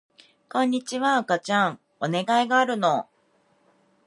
[0.51, 3.07] こんにちは赤ちゃんお願いがあるの